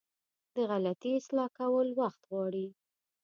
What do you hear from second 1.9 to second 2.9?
وخت غواړي.